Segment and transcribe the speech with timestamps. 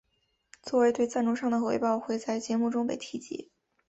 [0.63, 3.51] 作为对赞助商的回报会在节目中被提及。